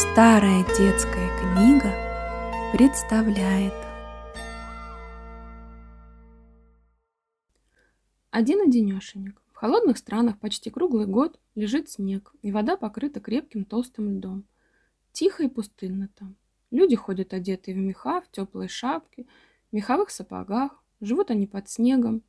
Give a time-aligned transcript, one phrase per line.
[0.00, 1.92] Старая детская книга
[2.72, 3.74] представляет
[8.30, 9.42] Один одинешенек.
[9.52, 14.44] В холодных странах почти круглый год лежит снег, и вода покрыта крепким толстым льдом.
[15.12, 16.34] Тихо и пустынно там.
[16.70, 19.26] Люди ходят одетые в меха, в теплые шапки,
[19.70, 20.82] в меховых сапогах.
[21.02, 22.22] Живут они под снегом.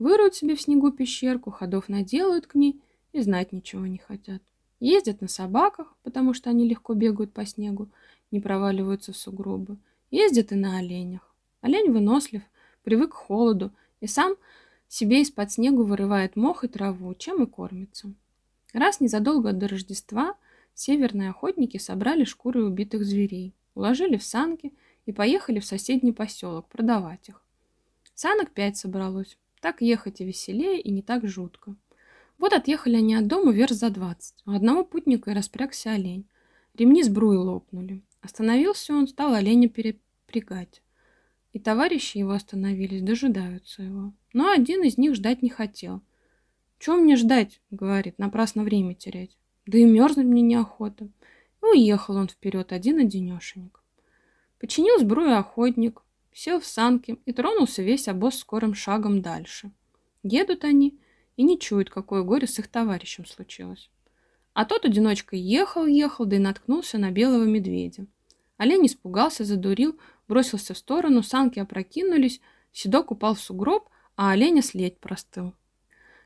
[0.00, 2.82] Выроют себе в снегу пещерку, ходов наделают к ней
[3.12, 4.42] и знать ничего не хотят.
[4.82, 7.88] Ездят на собаках, потому что они легко бегают по снегу,
[8.32, 9.76] не проваливаются в сугробы.
[10.10, 11.32] Ездят и на оленях.
[11.60, 12.42] Олень вынослив,
[12.82, 14.34] привык к холоду и сам
[14.88, 18.12] себе из-под снегу вырывает мох и траву, чем и кормится.
[18.72, 20.34] Раз незадолго до Рождества
[20.74, 24.72] северные охотники собрали шкуры убитых зверей, уложили в санки
[25.06, 27.40] и поехали в соседний поселок продавать их.
[28.16, 29.38] Санок пять собралось.
[29.60, 31.76] Так ехать и веселее, и не так жутко.
[32.38, 34.42] Вот отъехали они от дома верст за двадцать.
[34.46, 36.26] У одного путника и распрягся олень.
[36.74, 38.02] Ремни сбруи лопнули.
[38.20, 40.82] Остановился он, стал оленя перепрягать.
[41.52, 44.12] И товарищи его остановились, дожидаются его.
[44.32, 46.02] Но один из них ждать не хотел.
[46.78, 49.36] «Чего мне ждать?»— говорит, напрасно время терять.
[49.66, 51.08] «Да и мерзнуть мне неохота».
[51.62, 53.82] И уехал он вперед, один-одинешенек.
[54.58, 59.70] Починил сбрую охотник, сел в санки и тронулся весь обоз скорым шагом дальше.
[60.22, 60.98] Едут они,
[61.36, 63.90] и не чует, какое горе с их товарищем случилось.
[64.54, 68.06] А тот одиночка ехал-ехал, да и наткнулся на белого медведя.
[68.58, 69.98] Олень испугался, задурил,
[70.28, 72.40] бросился в сторону, санки опрокинулись,
[72.72, 75.54] седок упал в сугроб, а оленя следь простыл.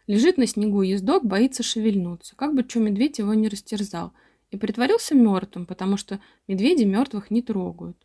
[0.07, 4.13] Лежит на снегу ездок, боится шевельнуться, как бы что медведь его не растерзал,
[4.51, 7.97] и притворился мертвым, потому что медведи мертвых не трогают.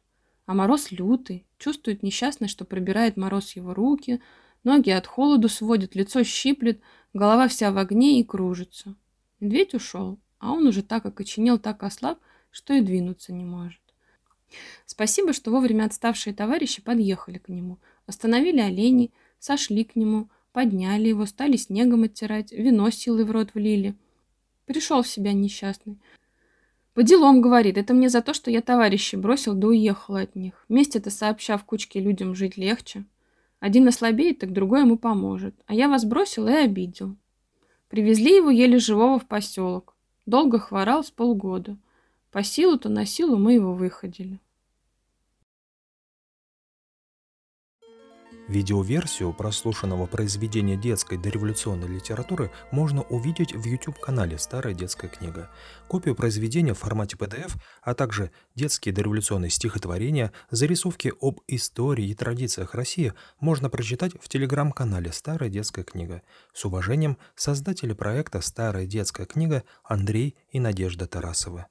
[0.45, 4.22] А мороз лютый, чувствует несчастный, что пробирает мороз его руки,
[4.64, 6.81] Ноги от холоду сводят, лицо щиплет,
[7.14, 8.95] голова вся в огне и кружится.
[9.40, 12.20] Медведь ушел, а он уже так окоченел, так ослаб,
[12.52, 13.81] что и двинуться не может.
[14.86, 21.25] Спасибо, что вовремя отставшие товарищи подъехали к нему, остановили оленей, сошли к нему, подняли его,
[21.25, 23.96] стали снегом оттирать, вино силой в рот влили.
[24.66, 25.97] Пришел в себя несчастный.
[26.94, 30.66] По делам, говорит, это мне за то, что я товарищей бросил да уехал от них.
[30.68, 33.06] Вместе-то сообща в кучке людям жить легче.
[33.61, 35.55] Один ослабеет, так другой ему поможет.
[35.67, 37.16] А я вас бросил и обидел.
[37.89, 39.95] Привезли его еле живого в поселок.
[40.25, 41.77] Долго хворал с полгода.
[42.31, 44.39] По силу-то на силу мы его выходили.
[48.51, 55.50] Видеоверсию прослушанного произведения детской дореволюционной литературы можно увидеть в YouTube-канале «Старая детская книга».
[55.88, 62.75] Копию произведения в формате PDF, а также детские дореволюционные стихотворения, зарисовки об истории и традициях
[62.75, 66.22] России можно прочитать в телеграм-канале «Старая детская книга».
[66.53, 71.67] С уважением, создатели проекта «Старая детская книга» Андрей и Надежда Тарасовы.